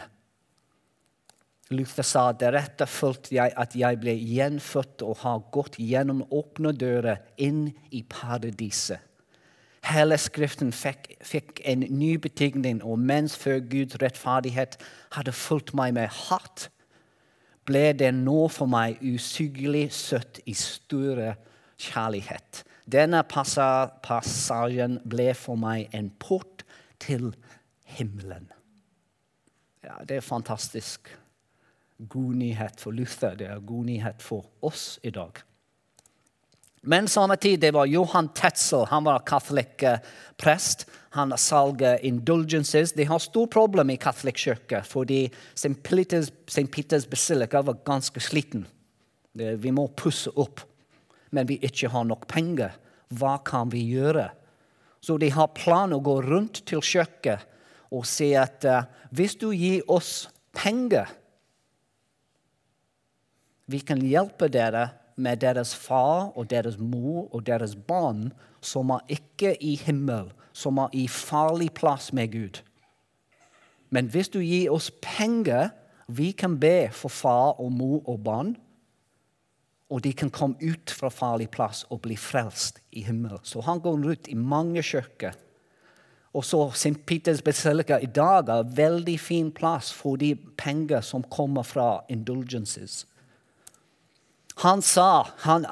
Luther 1.70 2.06
sa 2.08 2.30
deretter 2.32 2.88
følte 2.88 3.36
jeg 3.36 3.52
at 3.60 3.76
jeg 3.76 4.00
ble 4.00 4.14
gjenfødt 4.16 5.04
og 5.04 5.20
har 5.26 5.42
gått 5.52 5.76
gjennom 5.84 6.24
åpne 6.32 6.72
dører 6.72 7.20
inn 7.44 7.68
i 7.92 8.06
paradiset. 8.08 9.04
Hele 9.88 10.18
Skriften 10.20 10.74
fikk, 10.76 11.14
fikk, 11.24 11.62
en 11.64 11.86
ny 11.96 12.16
betingning, 12.20 12.82
og 12.84 13.00
mens 13.00 13.38
før 13.40 13.62
Guds 13.72 13.96
rettferdighet 14.02 14.76
hadde 15.16 15.36
fulgt 15.36 15.74
meg 15.78 15.94
med 15.96 16.12
hat, 16.28 16.68
ble 17.68 17.92
det 18.00 18.14
nå 18.16 18.48
for 18.52 18.68
meg 18.72 19.00
usigelig 19.04 19.90
søtt 19.96 20.42
i 20.48 20.56
større 20.58 21.36
kjærlighet. 21.80 22.64
Denne 22.88 23.24
passasjen 23.28 25.00
ble 25.04 25.34
for 25.36 25.60
meg 25.60 25.92
en 25.96 26.10
port 26.24 26.64
til 27.04 27.34
himmelen. 27.98 28.48
Ja, 29.84 30.00
det 30.08 30.22
er 30.22 30.26
fantastisk. 30.26 31.12
God 31.98 32.38
nyhet 32.40 32.80
for 32.80 32.96
Luther, 32.96 33.36
det 33.36 33.50
er 33.50 33.60
god 33.60 33.86
nyhet 33.90 34.24
for 34.24 34.48
oss 34.62 34.98
i 35.04 35.12
dag. 35.12 35.44
Men 36.88 37.08
samme 37.12 37.36
tid 37.36 37.60
det 37.60 37.74
var 37.76 37.90
Johan 37.90 38.30
Tetzel. 38.36 38.86
Han 38.88 39.04
var 39.04 39.26
katolikk 39.28 39.84
eh, 39.84 40.00
prest. 40.40 40.86
Han 41.18 41.34
salget 41.38 42.06
indulgences. 42.08 42.94
De 42.94 43.04
har 43.10 43.20
stort 43.20 43.52
problem 43.52 43.90
i 43.90 43.98
katolikkirken 44.00 44.86
fordi 44.88 45.26
St. 45.56 45.76
Peters, 45.84 46.32
Peters 46.72 47.08
Basilica 47.10 47.62
var 47.62 47.82
ganske 47.86 48.22
sliten. 48.24 48.68
Vi 49.34 49.72
må 49.72 49.88
pusse 49.98 50.32
opp, 50.40 50.62
men 51.32 51.48
vi 51.50 51.60
ikke 51.64 51.92
har 51.94 52.06
nok 52.08 52.28
penger. 52.32 52.76
Hva 53.14 53.38
kan 53.46 53.72
vi 53.72 53.84
gjøre? 53.92 54.30
Så 55.02 55.18
de 55.22 55.30
har 55.32 55.54
planer 55.56 55.98
å 55.98 56.04
gå 56.04 56.20
rundt 56.26 56.64
til 56.68 56.84
kjøkkenet 56.84 57.54
og 57.96 58.04
si 58.04 58.34
at 58.36 58.66
uh, 58.68 58.84
hvis 59.16 59.38
du 59.40 59.54
gir 59.56 59.86
oss 59.88 60.28
penger 60.52 61.08
Vi 63.68 63.80
kan 63.84 64.00
hjelpe 64.04 64.48
dere 64.52 64.90
med 65.20 65.42
deres 65.44 65.74
far 65.76 66.30
og 66.40 66.46
deres 66.52 66.78
mor 66.80 67.28
og 67.36 67.42
deres 67.48 67.74
barn 67.76 68.30
som 68.64 68.94
er 68.96 69.04
ikke 69.12 69.58
i 69.60 69.74
himmel, 69.76 70.30
som 70.56 70.80
er 70.80 70.94
i 70.96 71.04
farlig 71.12 71.74
plass 71.76 72.14
med 72.16 72.32
Gud. 72.32 72.62
Men 73.92 74.08
hvis 74.08 74.30
du 74.32 74.40
gir 74.40 74.72
oss 74.72 74.88
penger, 75.04 75.74
vi 76.08 76.32
kan 76.32 76.56
be 76.60 76.88
for 76.96 77.12
far 77.12 77.60
og 77.60 77.72
mor 77.76 78.08
og 78.08 78.24
barn, 78.24 78.56
og 79.90 80.04
de 80.04 80.12
kan 80.14 80.30
komme 80.30 80.60
ut 80.60 80.92
fra 80.92 81.10
farlig 81.14 81.50
plass 81.54 81.86
og 81.90 82.02
bli 82.04 82.18
frelst 82.20 82.82
i 82.92 83.06
himmelen. 83.08 83.40
Så 83.44 83.62
han 83.64 83.80
går 83.80 84.02
rundt 84.04 84.28
i 84.28 84.36
mange 84.36 84.84
kirker. 84.84 85.36
Og 86.36 86.46
så 86.46 86.60
St. 86.76 87.06
Peters 87.06 87.42
Basilica 87.42 87.98
i 87.98 88.06
dag 88.06 88.50
er 88.50 88.64
en 88.64 88.78
veldig 88.78 89.20
fin 89.20 89.52
plass 89.52 89.94
for 89.96 90.20
de 90.20 90.36
penger 90.58 91.02
som 91.02 91.24
kommer 91.24 91.64
fra 91.64 92.04
indulgences. 92.10 93.06
Han 94.58 94.82
sa 94.82 95.28
han, 95.46 95.66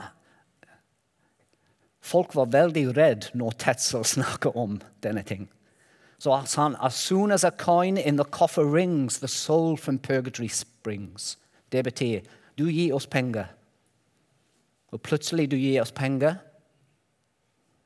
Folk 2.05 2.35
var 2.37 2.51
veldig 2.53 2.97
redd 2.97 3.31
når 3.33 3.55
Tetzel 3.57 4.03
snakket 4.05 4.55
om 4.55 4.77
denne 5.01 5.23
ting. 5.25 5.47
Så 6.21 6.35
han 6.35 6.45
sa 6.47 6.69
as 6.79 6.93
soon 6.93 7.31
as 7.31 7.43
a 7.43 7.51
coin 7.51 7.97
in 7.97 8.17
the 8.17 8.23
coffer 8.23 8.63
rings, 8.63 9.19
the 9.19 9.27
soul 9.27 9.75
from 9.77 9.97
purgatory 9.97 10.47
springs. 10.47 11.37
Det 11.71 11.83
betyr 11.83 12.21
du 12.57 12.69
gir 12.69 12.93
oss 12.93 13.07
penger. 13.07 13.45
Og 14.93 15.01
plutselig 15.01 15.49
du 15.51 15.57
gir 15.57 15.81
oss 15.81 15.93
penger. 15.95 16.37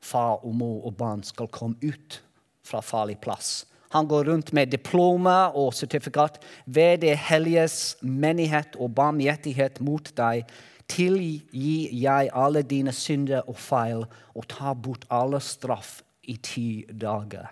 Far 0.00 0.44
og 0.44 0.54
mor 0.54 0.86
og 0.88 0.96
barn 0.96 1.22
skal 1.26 1.50
komme 1.52 1.76
ut 1.82 2.20
fra 2.64 2.80
farlig 2.80 3.18
plass. 3.20 3.66
Han 3.90 4.06
går 4.06 4.28
rundt 4.30 4.52
med 4.52 4.70
diplomer 4.70 5.56
og 5.58 5.74
sertifikat. 5.74 6.38
Ved 6.66 7.02
det 7.02 7.16
helliges 7.18 7.96
menighet 8.02 8.76
og 8.78 8.94
barmhjertighet 8.94 9.80
mot 9.82 10.12
deg 10.16 10.46
tilgi 10.90 11.88
jeg 12.02 12.30
alle 12.34 12.62
dine 12.66 12.92
synder 12.94 13.46
og 13.48 13.58
feil 13.58 14.04
og 14.34 14.46
ta 14.50 14.74
bort 14.74 15.06
alle 15.10 15.40
straff 15.42 16.00
i 16.22 16.36
ti 16.36 16.84
dager. 16.90 17.50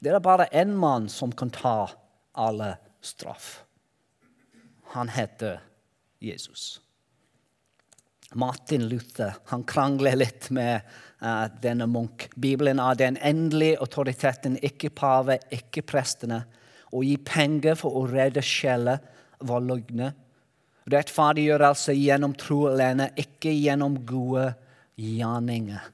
Det 0.00 0.12
er 0.14 0.22
bare 0.24 0.48
én 0.54 0.72
mann 0.74 1.08
som 1.08 1.32
kan 1.32 1.50
ta 1.50 1.90
alle 2.34 2.76
straff. 3.00 3.64
Han 4.94 5.08
heter 5.08 5.60
Jesus. 6.20 6.80
Martin 8.34 8.88
Luther 8.88 9.34
han 9.50 9.64
krangler 9.66 10.16
litt 10.16 10.50
med 10.54 10.80
uh, 11.22 11.46
denne 11.62 11.86
munk. 11.90 12.28
Bibelen 12.36 12.78
er 12.82 12.98
den 12.98 13.18
endelige 13.18 13.80
autoriteten, 13.82 14.58
ikke 14.62 14.92
pave, 14.94 15.40
ikke 15.50 15.82
prestene. 15.82 16.44
Å 16.90 17.02
gi 17.06 17.16
penger 17.22 17.78
for 17.78 17.98
å 17.98 18.06
redde 18.10 18.42
sjeler 18.42 19.02
var 19.46 19.62
løgne. 19.64 20.12
Rettferdiggjørelse 20.90 21.94
gjennom 21.94 22.34
tro 22.38 22.64
alene, 22.70 23.10
ikke 23.18 23.52
gjennom 23.54 23.98
gode 24.06 24.52
gjerninger. 24.98 25.90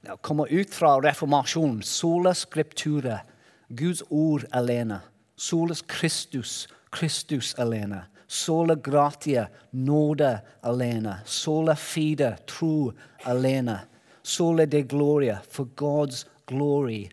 Det 0.00 0.16
kommer 0.24 0.48
ut 0.48 0.72
fra 0.74 0.96
reformasjonen. 1.04 1.82
Sola 1.84 2.32
scriptura, 2.34 3.20
Guds 3.68 4.02
ord 4.08 4.46
alene. 4.56 5.02
Solas 5.36 5.82
Kristus, 5.88 6.68
Kristus 6.92 7.54
alene. 7.58 8.06
Sola 8.30 8.76
gratia, 8.78 9.48
nåde 9.70 10.40
alene. 10.62 11.16
Sola 11.26 11.74
fide, 11.76 12.36
tro 12.46 12.92
alene. 13.26 13.80
Sola 14.22 14.66
de 14.66 14.82
gloria, 14.82 15.40
for 15.50 15.66
God's 15.74 16.26
glory 16.46 17.08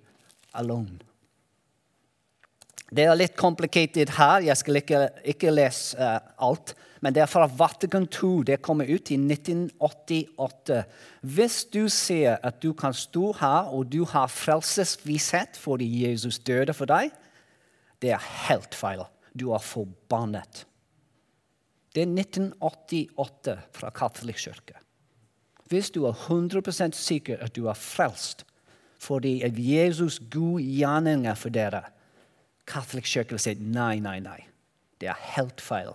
alone. 0.52 1.00
Det 2.94 3.04
er 3.04 3.18
litt 3.18 3.34
komplisert 3.36 4.14
her. 4.20 4.46
Jeg 4.46 4.62
skal 4.62 4.80
ikke, 4.80 5.02
ikke 5.34 5.56
lese 5.56 5.98
uh, 5.98 6.22
alt. 6.38 6.76
Men 7.02 7.18
det 7.18 7.26
er 7.26 7.34
fra 7.34 7.50
Vatikan 7.50 8.06
II. 8.06 8.46
Det 8.46 8.62
kommer 8.62 8.86
ut 8.86 9.10
i 9.10 9.18
1988. 9.18 10.80
Hvis 11.26 11.60
du 11.74 11.90
ser 11.90 12.38
at 12.46 12.62
du 12.62 12.72
kan 12.78 12.94
stå 12.94 13.34
her 13.42 13.74
og 13.74 13.90
du 13.90 14.04
har 14.06 14.30
frelsesvisshet 14.30 15.58
fordi 15.58 15.90
Jesus 16.06 16.38
døde 16.40 16.78
for 16.78 16.86
deg, 16.86 17.10
det 18.06 18.14
er 18.14 18.32
helt 18.48 18.78
feil. 18.78 19.08
Du 19.34 19.50
er 19.50 19.66
forbannet. 19.66 20.68
Det 21.98 22.04
er 22.06 22.12
1988 22.14 23.54
fra 23.74 23.90
katolisk 23.90 24.44
kirke. 24.46 24.76
Hvis 25.66 25.90
du 25.90 26.04
er 26.06 26.14
100% 26.14 26.94
sikker 26.94 27.42
at 27.42 27.56
du 27.56 27.66
er 27.66 27.74
frelst 27.74 28.46
fordi 29.02 29.42
Jesus 29.58 30.20
gode 30.30 30.62
gjerninger 30.64 31.34
for 31.38 31.54
dere, 31.54 31.84
Catholic 32.68 33.10
Kirke 33.10 33.38
sier 33.42 33.58
nei, 33.62 34.00
nei, 34.04 34.20
nei. 34.22 34.40
Det 35.02 35.10
er 35.10 35.26
helt 35.38 35.62
feil. 35.62 35.94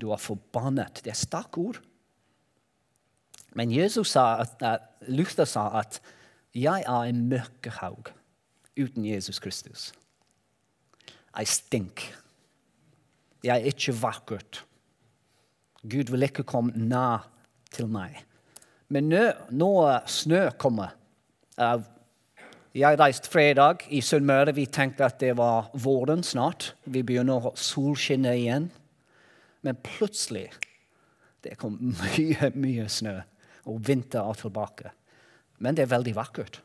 Du 0.00 0.10
er 0.12 0.20
forbannet. 0.20 1.02
Det 1.04 1.12
er 1.12 1.18
sterke 1.18 1.60
ord. 1.60 1.80
Men 3.56 3.72
Jesus 3.72 4.12
sa 4.16 4.42
at, 4.42 4.56
at 4.60 5.08
Luther 5.08 5.44
sa 5.44 5.68
at 5.80 6.00
'jeg 6.54 6.84
er 6.86 7.02
en 7.08 7.28
mørkehaug 7.28 8.12
uten 8.76 9.04
Jesus 9.04 9.40
Kristus'. 9.40 9.92
Jeg 11.38 11.48
stink. 11.48 12.16
Jeg 13.44 13.60
er 13.60 13.64
ikke 13.64 14.02
vakkert. 14.02 14.64
Gud 15.86 16.10
vil 16.12 16.26
ikke 16.26 16.46
komme 16.46 16.74
nær 16.76 17.28
til 17.74 17.90
meg. 17.90 18.18
Men 18.92 19.10
nå, 19.10 19.22
når 19.50 20.06
snø 20.10 20.42
kommer 20.58 20.94
uh, 21.58 21.82
jeg 22.76 22.98
reiste 23.00 23.30
fredag 23.32 23.86
i 23.88 24.02
Sunnmøre. 24.04 24.52
Vi 24.52 24.66
tenkte 24.68 25.06
at 25.06 25.16
det 25.22 25.32
var 25.38 25.70
våren 25.80 26.20
snart. 26.26 26.74
Vi 26.84 27.00
begynner 27.06 27.48
å 27.48 27.54
solskinne 27.56 28.34
igjen. 28.36 28.68
Men 29.64 29.78
plutselig 29.80 30.50
det 31.46 31.56
kom 31.60 31.78
mye, 31.80 32.50
mye 32.52 32.84
snø, 32.92 33.14
og 33.70 33.80
vinter 33.86 34.20
er 34.20 34.40
tilbake. 34.42 34.92
Men 35.62 35.78
det 35.78 35.86
er 35.86 35.94
veldig 35.94 36.16
vakkert. 36.18 36.60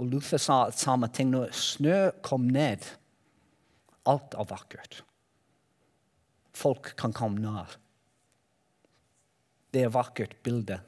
Og 0.00 0.08
Luther 0.14 0.40
sa 0.40 0.64
samme 0.72 1.10
ting 1.12 1.34
når 1.34 1.52
snø 1.52 1.98
kom 2.24 2.48
ned. 2.48 2.86
Alt 4.08 4.32
er 4.32 4.48
vakkert. 4.48 5.02
Folk 6.56 6.94
kan 6.96 7.12
komme 7.12 7.44
nær. 7.44 7.76
Det 9.72 9.82
er 9.82 9.88
et 9.88 9.94
vakkert 9.94 10.34
bilde. 10.44 10.78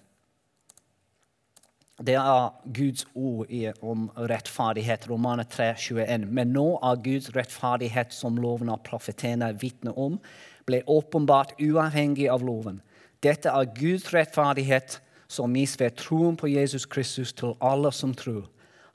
Det 2.04 2.16
er 2.18 2.48
Guds 2.74 3.06
ord 3.14 3.46
om 3.82 4.08
rettferdighet, 4.16 5.06
Romane 5.10 5.44
3, 5.44 5.74
21. 5.78 6.26
Men 6.26 6.50
nå 6.52 6.66
er 6.82 7.02
Guds 7.04 7.30
rettferdighet, 7.36 8.12
som 8.12 8.36
loven 8.36 8.72
av 8.72 8.82
profetene 8.84 9.52
vitner 9.60 9.94
om, 9.98 10.18
ble 10.66 10.82
åpenbart 10.90 11.54
uavhengig 11.62 12.26
av 12.32 12.42
loven. 12.42 12.80
Dette 13.22 13.48
er 13.48 13.70
Guds 13.78 14.10
rettferdighet 14.12 14.98
som 15.30 15.54
gis 15.56 15.78
ved 15.80 15.94
troen 16.00 16.36
på 16.36 16.50
Jesus 16.50 16.84
Kristus 16.84 17.32
til 17.32 17.54
alle 17.62 17.92
som 17.94 18.14
tror. 18.14 18.48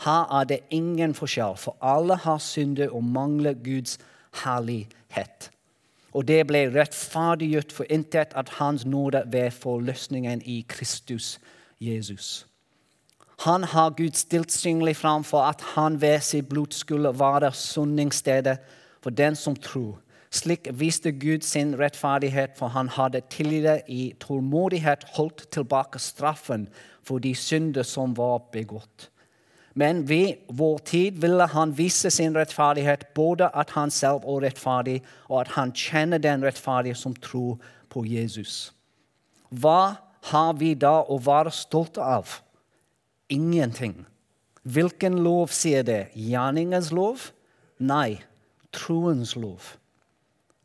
Her 0.03 0.27
er 0.41 0.45
det 0.51 0.59
ingen 0.69 1.15
forskjell, 1.15 1.57
for 1.57 1.79
alle 1.81 2.15
har 2.19 2.39
syndet 2.43 2.91
og 2.91 3.03
mangler 3.03 3.55
Guds 3.63 3.97
herlighet. 4.43 5.49
Og 6.19 6.25
det 6.27 6.41
ble 6.49 6.65
rettferdiggjort 6.73 7.71
for 7.71 7.87
intet 7.87 8.33
at 8.35 8.49
Hans 8.57 8.83
nåde 8.85 9.21
ved 9.31 9.53
forløsningen 9.55 10.41
i 10.43 10.65
Kristus 10.67 11.37
Jesus. 11.79 12.45
Han 13.45 13.63
har 13.63 13.93
Gud 13.95 14.17
stilt 14.19 14.51
synlig 14.51 14.97
fram 14.99 15.23
for 15.23 15.47
at 15.47 15.61
han 15.75 16.01
ved 16.01 16.19
sitt 16.19 16.49
blod 16.49 16.75
skulle 16.75 17.13
være 17.19 17.53
soningsstedet 17.55 18.57
for 18.99 19.15
den 19.15 19.35
som 19.35 19.55
tror. 19.55 20.01
Slik 20.31 20.67
viste 20.73 21.11
Gud 21.11 21.41
sin 21.41 21.71
rettferdighet, 21.79 22.51
for 22.57 22.67
han 22.67 22.89
hadde 22.89 23.21
tidligere 23.29 23.81
i 23.87 24.13
tålmodighet 24.19 25.05
holdt 25.15 25.47
tilbake 25.51 25.99
straffen 25.99 26.67
for 27.03 27.23
de 27.23 27.31
synder 27.35 27.83
som 27.83 28.17
var 28.17 28.43
begått. 28.51 29.09
Men 29.79 30.01
ved 30.09 30.41
vår 30.59 30.81
tid 30.89 31.21
ville 31.23 31.45
han 31.53 31.71
vise 31.77 32.11
sin 32.11 32.35
rettferdighet, 32.35 33.05
både 33.15 33.47
at 33.55 33.71
han 33.77 33.91
selv 33.93 34.25
er 34.27 34.43
rettferdig, 34.49 34.97
og 35.29 35.45
at 35.45 35.53
han 35.55 35.71
kjenner 35.71 36.19
den 36.19 36.43
rettferdige 36.43 36.97
som 36.99 37.15
tror 37.15 37.61
på 37.89 38.03
Jesus. 38.09 38.73
Hva 39.49 39.95
har 40.31 40.53
vi 40.59 40.73
da 40.75 40.99
å 41.07 41.19
være 41.23 41.53
stolte 41.55 42.03
av? 42.03 42.41
Ingenting. 43.31 44.03
Hvilken 44.67 45.21
lov 45.23 45.53
sier 45.55 45.85
det? 45.87 46.09
Gjerningens 46.13 46.91
lov? 46.91 47.29
Nei, 47.79 48.19
troens 48.75 49.35
lov. 49.39 49.77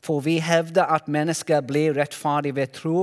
For 0.03 0.21
vi 0.25 0.37
hevder 0.43 0.91
at 0.91 1.07
mennesker 1.09 1.63
blir 1.65 1.95
rettferdige 1.97 2.59
ved 2.59 2.73
tro 2.75 2.99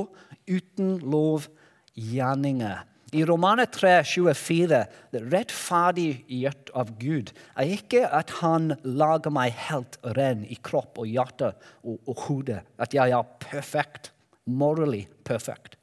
uten 0.47 0.99
lovgjerninger. 1.01 2.85
I 3.13 3.25
Romane 3.29 3.67
3, 3.69 4.05
24, 4.09 4.79
det 5.13 5.21
rettferdiggjort 5.35 6.71
av 6.81 6.95
Gud 6.97 7.35
er 7.61 7.73
ikke 7.75 8.07
at 8.09 8.31
han 8.41 8.73
lager 8.89 9.35
meg 9.35 9.53
helt 9.69 9.99
ren 10.17 10.47
i 10.49 10.57
kropp 10.65 10.97
og 11.03 11.11
hjerte 11.11 11.51
og, 11.85 11.99
og 12.09 12.23
hode. 12.25 12.63
At 12.81 12.97
jeg 12.97 13.13
er 13.13 13.35
perfekt, 13.43 14.15
morally 14.49 15.05
perfekt. 15.29 15.77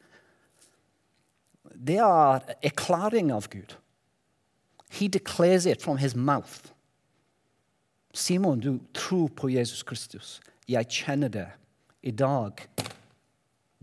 Det 1.69 1.99
er 2.01 2.49
erklaring 2.65 3.29
av 3.31 3.45
Gud. 3.53 3.77
He 4.89 5.07
declares 5.07 5.67
it 5.69 5.83
from 5.83 5.97
his 6.01 6.15
mouth. 6.15 6.73
Simon, 8.13 8.59
du 8.59 8.79
tror 8.93 9.29
på 9.29 9.51
Jesus 9.53 9.83
Kristus. 9.83 10.39
Jeg 10.67 10.89
kjenner 10.89 11.29
det. 11.29 11.47
I 12.01 12.11
dag 12.11 12.57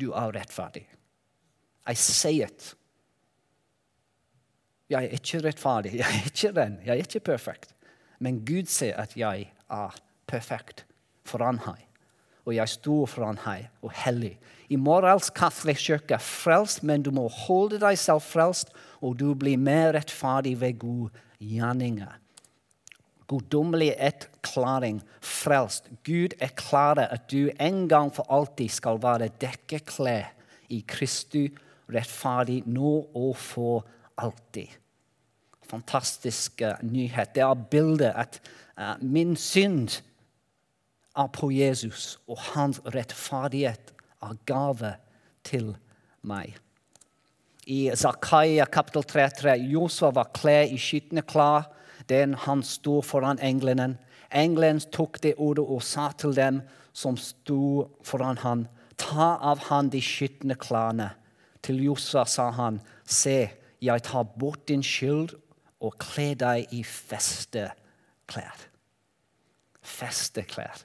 du 0.00 0.11
er 0.11 0.35
rettferdig. 0.35 0.83
I 1.87 1.95
say 1.95 2.43
it. 2.43 2.75
Jeg 4.90 5.05
er 5.05 5.16
ikke 5.19 5.40
rettferdig, 5.49 5.97
jeg 5.99 6.07
er 6.07 6.28
ikke 6.31 6.52
ren, 6.61 6.76
jeg 6.85 6.93
er 6.95 7.02
ikke 7.02 7.25
perfekt. 7.33 7.73
Men 8.23 8.45
Gud 8.47 8.69
ser 8.71 8.95
at 9.02 9.16
jeg 9.19 9.49
er 9.71 9.97
perfekt 10.31 10.85
foran 11.26 11.59
ham. 11.64 11.81
Og 12.47 12.55
jeg 12.55 12.69
står 12.71 13.09
foran 13.11 13.40
ham 13.43 13.66
og 13.83 13.90
hellig. 14.05 14.37
I 14.71 14.78
moralsk 14.78 15.35
katolsk 15.35 15.88
kirke 15.88 16.19
frelst, 16.23 16.84
men 16.87 17.02
du 17.02 17.11
må 17.15 17.26
holde 17.28 17.80
deg 17.82 17.99
selv 17.99 18.23
frelst, 18.23 18.71
og 19.02 19.19
du 19.19 19.34
blir 19.34 19.58
mer 19.58 19.93
rettferdig 19.99 20.54
ved 20.61 20.78
gode 20.78 21.11
gjerninger. 21.43 22.15
Guddommelig 23.26 23.91
erklæring, 23.99 25.00
frelst. 25.21 25.91
Gud 26.06 26.39
erklærer 26.39 27.11
at 27.11 27.26
du 27.30 27.50
en 27.58 27.89
gang 27.91 28.15
for 28.15 28.26
alltid 28.30 28.71
skal 28.71 29.02
være 29.02 29.32
dekkeklær 29.43 30.30
i 30.71 30.84
Kristi 30.87 31.49
rettferdig 31.91 32.63
nå 32.67 32.93
og 33.15 33.34
for 33.39 33.87
alltid. 34.17 34.69
Fantastisk 35.67 36.63
uh, 36.63 36.76
nyhet. 36.83 37.35
Det 37.35 37.43
er 37.43 37.65
bildet 37.71 38.13
at 38.15 38.41
uh, 38.79 38.95
min 39.00 39.37
synd 39.37 40.02
er 41.17 41.29
på 41.33 41.50
Jesus, 41.50 42.19
og 42.29 42.39
hans 42.52 42.81
rettferdighet 42.95 43.93
er 44.23 44.39
gave 44.47 44.95
til 45.45 45.75
meg. 46.26 46.57
I 47.67 47.91
Zakaria 47.99 48.67
kapittel 48.71 49.02
3.3 49.02 49.57
Josua 49.73 50.13
var 50.15 50.31
kledd 50.37 50.75
i 50.75 50.79
skitne 50.79 51.25
klær, 51.26 51.67
den 52.07 52.37
han 52.39 52.63
sto 52.63 53.00
foran 53.02 53.41
englene. 53.43 53.97
Engelen 54.31 54.79
tok 54.95 55.19
det 55.23 55.35
ordet 55.39 55.65
og 55.65 55.83
sa 55.83 56.13
til 56.15 56.37
dem 56.37 56.61
som 56.97 57.19
sto 57.19 57.89
foran 58.07 58.39
han, 58.45 58.67
ta 58.97 59.35
av 59.43 59.67
han 59.69 59.91
de 59.91 60.00
skitne 60.02 60.55
klærne. 60.55 61.11
Til 61.67 61.83
Josua 61.83 62.25
sa 62.31 62.50
han, 62.55 62.79
se, 63.02 63.49
jeg 63.82 64.02
tar 64.02 64.25
bort 64.39 64.67
din 64.69 64.82
skyld 64.84 65.36
og 65.80 65.97
kler 66.00 66.36
deg 66.41 66.73
i 66.73 66.82
festeklær. 66.84 68.67
Festeklær. 69.82 70.84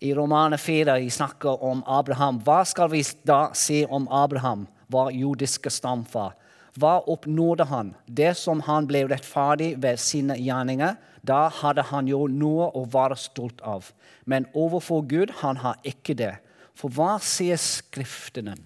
I 0.00 0.12
Romane 0.14 0.58
4 0.60 0.98
vi 1.00 1.10
snakker 1.10 1.62
om 1.64 1.82
Abraham. 1.86 2.38
Hva 2.44 2.62
skal 2.68 2.90
vi 2.92 3.02
da 3.26 3.50
si 3.56 3.84
om 3.88 4.08
Abraham, 4.12 4.66
vår 4.92 5.12
jordiske 5.16 5.72
stamfar? 5.72 6.36
Hva 6.76 7.00
oppnådde 7.08 7.64
han? 7.70 7.94
Det 8.06 8.34
som 8.36 8.60
han 8.66 8.86
ble 8.86 9.06
rettferdig 9.08 9.74
ved 9.80 9.96
sine 9.96 10.36
gjerninger, 10.36 10.98
da 11.26 11.46
hadde 11.48 11.86
han 11.88 12.08
jo 12.08 12.26
noe 12.28 12.68
å 12.76 12.84
være 12.92 13.16
stolt 13.18 13.62
av. 13.64 13.88
Men 14.28 14.46
overfor 14.54 15.02
Gud 15.08 15.32
han 15.40 15.62
har 15.64 15.80
ikke 15.82 16.14
det. 16.14 16.34
For 16.76 16.92
hva 16.92 17.16
sier 17.24 17.56
Skriftene? 17.56 18.58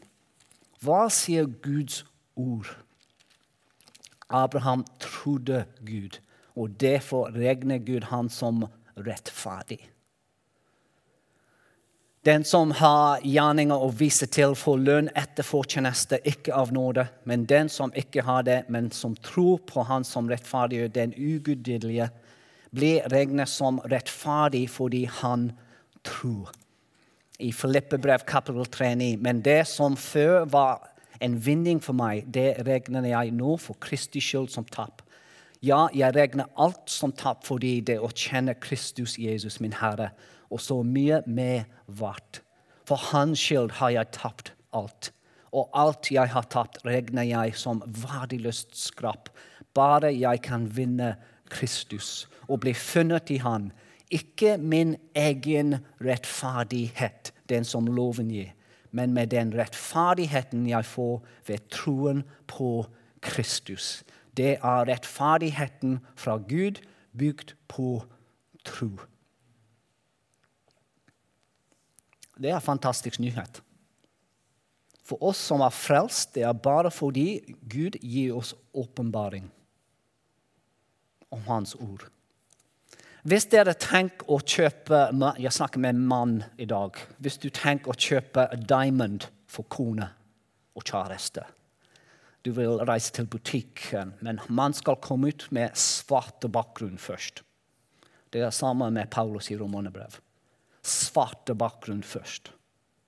Hva 0.82 1.06
sier 1.12 1.46
Guds 1.46 2.02
ord? 2.34 2.66
Abraham 4.30 4.84
trodde 5.02 5.64
Gud, 5.86 6.20
og 6.56 6.80
derfor 6.80 7.30
regner 7.34 7.78
Gud 7.78 8.08
han 8.10 8.30
som 8.30 8.64
rettferdig. 8.96 9.80
Den 12.24 12.44
som 12.44 12.68
har 12.76 13.22
gjerninger 13.24 13.80
å 13.80 13.86
vise 13.96 14.26
til, 14.28 14.52
får 14.52 14.80
lønn 14.84 15.06
etter 15.16 15.46
fortjeneste, 15.46 16.18
ikke 16.28 16.52
av 16.52 16.72
nåde. 16.76 17.06
Men 17.24 17.46
den 17.48 17.70
som 17.72 17.94
ikke 17.96 18.26
har 18.26 18.44
det, 18.44 18.58
men 18.68 18.90
som 18.92 19.14
tror 19.24 19.62
på 19.64 19.86
Han 19.88 20.04
som 20.04 20.28
rettferdiggjør 20.28 20.92
den 20.92 21.14
ugudelige, 21.16 22.10
blir 22.76 23.08
regnet 23.08 23.48
som 23.48 23.80
rettferdig 23.88 24.66
fordi 24.70 25.06
han 25.22 25.48
tror. 26.04 26.52
I 27.40 27.54
Filippebrev 27.56 28.26
kapittel 28.28 28.68
3,9.: 28.68 29.16
Men 29.16 29.40
det 29.40 29.64
som 29.68 29.96
før 29.96 30.44
var 30.44 30.89
en 31.20 31.36
vinning 31.46 31.80
for 31.84 31.96
meg, 31.96 32.26
det 32.32 32.62
regner 32.66 33.06
jeg 33.10 33.32
nå 33.36 33.56
for 33.60 33.78
Kristi 33.82 34.22
skyld 34.24 34.48
som 34.52 34.64
tap. 34.64 35.02
Ja, 35.60 35.88
jeg 35.92 36.14
regner 36.16 36.48
alt 36.56 36.88
som 36.88 37.12
tap 37.12 37.44
fordi 37.44 37.80
det 37.84 37.98
å 38.00 38.08
kjenne 38.08 38.56
Kristus 38.56 39.18
Jesus, 39.20 39.58
min 39.60 39.76
Herre, 39.76 40.10
og 40.50 40.62
så 40.64 40.80
mye 40.82 41.20
mer 41.28 41.66
verdt. 41.86 42.40
For 42.88 42.96
Hans 43.10 43.38
skyld 43.38 43.76
har 43.78 43.92
jeg 43.94 44.14
tapt 44.16 44.54
alt. 44.74 45.12
Og 45.52 45.68
alt 45.74 46.08
jeg 46.10 46.30
har 46.32 46.46
tapt, 46.50 46.80
regner 46.86 47.26
jeg 47.28 47.54
som 47.58 47.82
verdiløst 47.84 48.72
skrap. 48.78 49.28
Bare 49.74 50.12
jeg 50.14 50.42
kan 50.46 50.64
vinne 50.74 51.14
Kristus 51.50 52.28
og 52.48 52.62
bli 52.64 52.74
funnet 52.74 53.30
i 53.30 53.38
Han. 53.42 53.70
Ikke 54.10 54.56
min 54.58 54.96
egen 55.14 55.76
rettferdighet, 56.02 57.32
den 57.50 57.66
som 57.66 57.86
loven 57.86 58.30
gir, 58.30 58.50
men 58.90 59.14
med 59.14 59.30
den 59.32 59.52
rettferdigheten 59.54 60.66
jeg 60.68 60.84
får 60.84 61.20
ved 61.46 61.68
troen 61.70 62.24
på 62.50 62.86
Kristus. 63.22 64.02
Det 64.36 64.56
er 64.56 64.88
rettferdigheten 64.88 65.98
fra 66.16 66.38
Gud 66.38 66.82
bygd 67.18 67.54
på 67.68 68.02
tro. 68.64 68.90
Det 72.40 72.50
er 72.50 72.56
en 72.56 72.64
fantastisk 72.64 73.20
nyhet. 73.20 73.60
For 75.04 75.20
oss 75.26 75.40
som 75.50 75.60
er 75.64 75.74
frelst, 75.74 76.34
det 76.36 76.46
er 76.46 76.56
bare 76.56 76.90
fordi 76.94 77.40
Gud 77.68 77.98
gir 78.00 78.36
oss 78.38 78.54
åpenbaring 78.72 79.50
om 81.30 81.42
Hans 81.48 81.74
ord. 81.74 82.06
Hvis 83.28 83.50
dere 83.52 83.74
tenker 83.76 84.28
å 84.32 84.38
kjøpe 84.40 85.10
Jeg 85.40 85.52
snakker 85.52 85.82
med 85.82 85.92
en 85.94 86.06
mann 86.08 86.36
i 86.56 86.64
dag. 86.64 86.96
Hvis 87.20 87.36
du 87.42 87.50
tenker 87.52 87.92
å 87.92 87.98
kjøpe 87.98 88.46
diamond 88.56 89.26
for 89.50 89.68
kone 89.68 90.08
og 90.74 90.86
kjæreste 90.86 91.44
Du 92.44 92.52
vil 92.56 92.80
reise 92.88 93.12
til 93.12 93.26
butikken, 93.28 94.14
men 94.24 94.40
man 94.48 94.72
skal 94.72 94.96
komme 94.96 95.28
ut 95.28 95.44
med 95.52 95.76
svarte 95.76 96.48
bakgrunn 96.48 96.96
først. 96.96 97.42
Det 98.32 98.40
er 98.40 98.54
samme 98.54 98.88
med 98.90 99.10
Paulus 99.10 99.50
i 99.50 99.58
romanebrev. 99.60 100.16
Svarte 100.80 101.52
bakgrunn 101.52 102.00
først. 102.02 102.48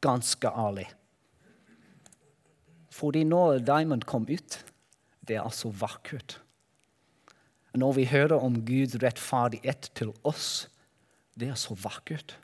Ganske 0.05 0.49
ærlig. 0.53 0.91
Fordi 2.93 3.25
når 3.25 3.65
Diamond 3.65 4.05
kom 4.05 4.29
ut, 4.29 4.59
det 5.25 5.39
er 5.39 5.47
altså 5.47 5.73
vakkert. 5.73 6.42
Når 7.75 7.93
vi 7.97 8.05
hører 8.11 8.37
om 8.37 8.59
Guds 8.67 8.99
rettferdighet 9.03 9.91
til 9.97 10.13
oss, 10.29 10.69
det 11.39 11.49
er 11.49 11.57
så 11.57 11.75
vakkert. 11.75 12.37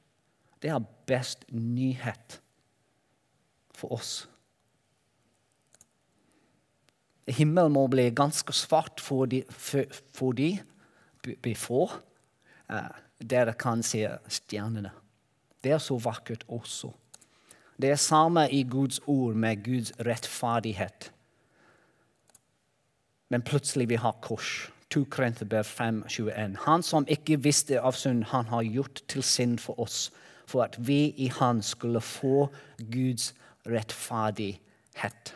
Det 0.62 0.70
er 0.72 0.86
best 1.06 1.44
nyhet 1.52 2.40
for 3.76 3.92
oss. 3.98 4.28
Himmelen 7.28 7.74
må 7.76 7.84
bli 7.92 8.08
ganske 8.16 8.54
svart 8.56 9.02
for 9.04 9.28
dem 9.28 10.64
before 11.44 12.00
uh, 12.72 12.88
dere 13.20 13.52
kan 13.58 13.82
se 13.84 14.06
stjernene. 14.32 14.94
Det 15.60 15.74
er 15.76 15.82
så 15.82 15.98
vakkert 16.00 16.46
også. 16.48 16.92
Det 17.78 17.92
er 17.92 18.00
samme 18.00 18.46
i 18.50 18.62
Guds 18.64 19.00
ord 19.06 19.36
med 19.36 19.60
Guds 19.64 19.92
rettferdighet. 20.00 21.12
Men 23.28 23.42
plutselig 23.42 23.88
vi 23.88 24.00
har 24.00 24.16
kors. 24.24 24.70
2 24.90 25.04
Korinterbrev 25.10 25.64
5,21. 25.64 26.56
Han 26.64 26.82
som 26.82 27.06
ikke 27.08 27.36
visste 27.44 27.80
av 27.80 27.96
synd, 27.96 28.24
han 28.30 28.48
har 28.48 28.64
gjort 28.64 29.02
til 29.08 29.22
synd 29.22 29.58
for 29.60 29.80
oss, 29.80 30.08
for 30.48 30.64
at 30.64 30.78
vi 30.80 31.12
i 31.16 31.28
Han 31.28 31.62
skulle 31.62 32.00
få 32.00 32.48
Guds 32.78 33.34
rettferdighet. 33.66 35.34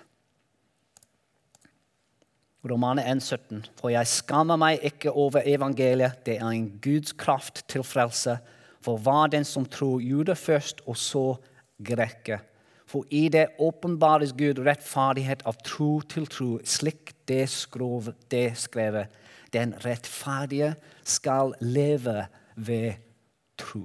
Romane 2.64 3.02
1,17. 3.02 3.66
For 3.80 3.90
jeg 3.90 4.06
skammer 4.06 4.56
meg 4.56 4.84
ikke 4.86 5.10
over 5.10 5.42
evangeliet. 5.44 6.22
Det 6.26 6.38
er 6.38 6.46
en 6.48 6.68
Guds 6.80 7.12
kraft 7.12 7.64
til 7.68 7.82
frelse. 7.82 8.38
For 8.82 8.98
hva 9.02 9.26
den 9.30 9.44
som 9.44 9.66
tror 9.66 10.00
jude 10.00 10.34
først, 10.38 10.80
og 10.86 10.96
så 10.96 11.26
greker. 11.82 12.38
For 12.86 13.04
i 13.10 13.28
det 13.32 13.48
åpenbares 13.58 14.34
Gud 14.38 14.60
rettferdighet 14.62 15.42
av 15.48 15.58
tro 15.64 16.00
til 16.08 16.26
tro, 16.30 16.58
slik 16.64 17.14
det, 17.28 17.48
skrov, 17.50 18.12
det 18.30 18.52
skrevet. 18.60 19.10
Den 19.52 19.74
rettferdige 19.84 20.74
skal 21.04 21.54
leve 21.60 22.26
ved 22.56 22.94
tro. 23.58 23.84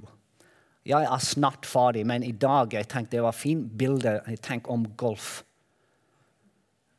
Jeg 0.88 1.04
er 1.04 1.20
snart 1.20 1.66
ferdig, 1.68 2.06
men 2.06 2.22
i 2.24 2.32
dag 2.32 2.72
jeg 2.72 2.88
tenkte 2.88 3.18
det 3.18 3.24
var 3.26 3.36
fint 3.36 3.68
bilde 3.78 4.18
tenk 4.42 4.70
om 4.72 4.86
golf. 4.96 5.42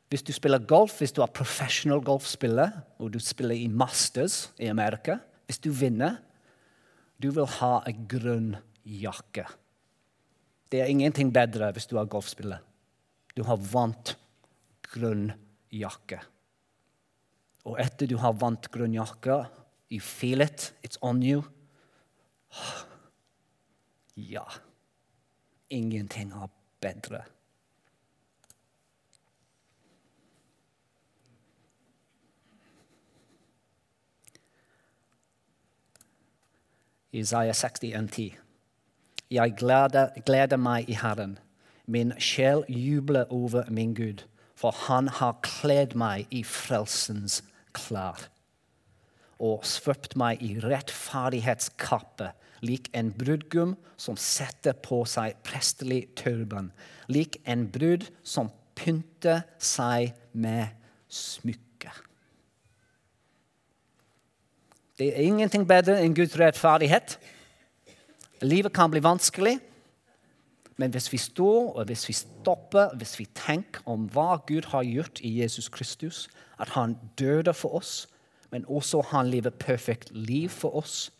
Hvis 0.10 0.26
du 0.26 0.34
spiller 0.34 0.62
golf, 0.66 1.00
hvis 1.00 1.14
du 1.14 1.22
er 1.22 1.34
professional 1.34 2.02
golfspiller, 2.06 2.72
og 2.98 3.14
du 3.14 3.20
spiller 3.22 3.56
i 3.56 3.68
Masters 3.68 4.52
i 4.60 4.70
Amerika 4.70 5.20
Hvis 5.46 5.60
du 5.60 5.72
vinner, 5.72 6.20
du 7.18 7.32
vil 7.32 7.46
ha 7.46 7.80
en 7.88 8.06
grønn 8.08 8.56
jakke. 8.86 9.46
Det 10.70 10.82
er 10.82 10.92
ingenting 10.92 11.34
bedre 11.34 11.72
hvis 11.74 11.88
du 11.90 11.98
er 11.98 12.06
golfspiller. 12.06 12.62
Du 13.34 13.44
har 13.44 13.58
vant 13.58 14.14
grønn 14.86 15.32
jakke. 15.74 16.20
Og 17.68 17.80
etter 17.82 18.08
du 18.08 18.18
har 18.22 18.38
vant 18.40 18.70
grønn 18.72 18.96
jakke, 18.96 19.44
you 19.90 20.00
feel 20.00 20.42
it, 20.42 20.72
it's 20.84 21.00
on 21.02 21.24
you. 21.24 21.44
Ja. 24.16 24.46
Ingenting 25.70 26.32
er 26.34 26.50
bedre. 26.82 27.24
Isaiah 37.14 37.54
61, 37.56 38.12
10. 38.12 38.38
Jeg 39.32 39.54
gleder, 39.58 40.10
gleder 40.26 40.58
meg 40.58 40.90
i 40.90 40.94
Herren. 40.94 41.40
Min 41.86 42.14
sjel 42.22 42.64
jubler 42.70 43.26
over 43.34 43.70
min 43.70 43.94
Gud, 43.94 44.26
for 44.60 44.76
han 44.90 45.08
har 45.20 45.40
kledd 45.46 45.96
meg 46.00 46.28
i 46.36 46.44
frelsens 46.44 47.40
klær 47.78 48.28
og 49.40 49.64
svøpt 49.64 50.18
meg 50.20 50.42
i 50.44 50.58
rettferdighetskappe, 50.60 52.34
lik 52.60 52.90
en 52.92 53.14
brudgum 53.16 53.78
som 53.96 54.18
setter 54.20 54.76
på 54.76 55.06
seg 55.08 55.38
prestelig 55.48 56.10
turban, 56.20 56.74
lik 57.08 57.38
en 57.48 57.64
brud 57.72 58.10
som 58.20 58.52
pynter 58.76 59.46
seg 59.64 60.12
med 60.36 60.76
smykke. 61.08 61.94
Det 65.00 65.14
er 65.14 65.24
ingenting 65.24 65.64
bedre 65.64 65.96
enn 66.04 66.16
Guds 66.16 66.36
rettferdighet. 66.36 67.16
Livet 68.44 68.76
kan 68.76 68.92
bli 68.92 69.00
vanskelig, 69.04 69.56
men 70.80 70.94
hvis 70.96 71.10
vi 71.12 71.18
står 71.20 71.74
og 71.76 71.90
hvis 71.90 72.06
vi 72.08 72.14
stopper, 72.16 72.94
hvis 72.96 73.18
vi 73.20 73.26
tenker 73.36 73.84
om 73.90 74.06
hva 74.14 74.38
Gud 74.48 74.70
har 74.72 74.86
gjort 74.88 75.20
i 75.28 75.34
Jesus 75.42 75.68
Kristus, 75.68 76.28
at 76.56 76.72
han 76.72 76.96
døde 77.20 77.54
for 77.54 77.82
oss, 77.82 78.08
men 78.52 78.64
også 78.66 79.02
han 79.12 79.28
lever 79.28 79.52
perfekt 79.52 80.14
liv 80.16 80.48
for 80.50 80.80
oss, 80.80 81.12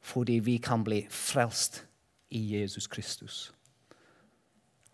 fordi 0.00 0.38
vi 0.40 0.56
kan 0.56 0.84
bli 0.84 1.02
frelst 1.10 1.82
i 2.30 2.40
Jesus 2.56 2.86
Kristus. 2.86 3.52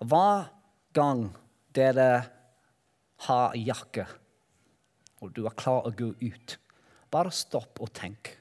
Hver 0.03 0.51
gang 0.93 1.29
dere 1.75 2.25
har 3.29 3.55
jakke, 3.55 4.09
og 5.23 5.31
du 5.37 5.45
er 5.47 5.55
klar 5.55 5.87
å 5.87 5.95
gå 5.95 6.11
ut, 6.19 6.57
bare 7.15 7.31
stopp 7.31 7.79
og 7.79 7.95
tenk. 7.95 8.33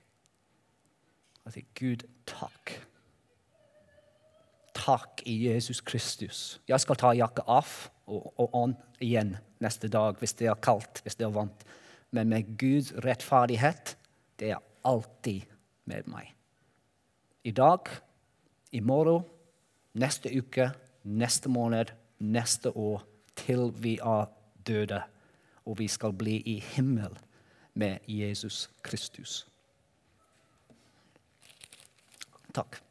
Og 1.45 1.53
si, 1.53 1.61
Gud, 1.77 2.07
takk. 2.25 2.73
Takk 4.83 5.21
i 5.25 5.37
Jesus 5.47 5.79
Kristus. 5.81 6.59
Jeg 6.67 6.79
skal 6.83 6.99
ta 6.99 7.13
jakka 7.15 7.45
av 7.47 7.69
og, 8.11 8.33
og 8.35 8.55
on 8.57 8.73
igjen 8.99 9.37
neste 9.63 9.87
dag 9.87 10.19
hvis 10.19 10.35
det 10.41 10.49
er 10.51 10.59
kaldt, 10.59 10.99
hvis 11.05 11.15
det 11.15 11.27
er 11.29 11.31
varmt. 11.35 11.63
Men 12.11 12.27
med 12.33 12.57
Guds 12.59 12.91
rettferdighet, 13.05 13.95
det 14.39 14.51
er 14.51 14.59
alltid 14.83 15.47
med 15.87 16.09
meg. 16.11 16.33
I 17.47 17.55
dag, 17.55 17.87
i 18.75 18.83
morgen, 18.83 19.23
neste 19.95 20.31
uke, 20.35 20.69
neste 21.03 21.49
måned, 21.49 21.95
neste 22.19 22.75
år, 22.75 23.07
til 23.39 23.71
vi 23.79 23.97
er 24.03 24.27
døde 24.67 24.99
og 25.65 25.79
vi 25.79 25.87
skal 25.87 26.13
bli 26.13 26.41
i 26.45 26.59
himmel 26.75 27.15
med 27.73 28.03
Jesus 28.07 28.69
Kristus. 28.83 29.45
Takk. 32.53 32.83